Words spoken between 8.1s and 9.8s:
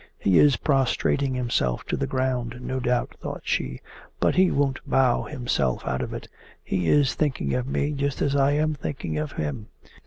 as I am thinking of him.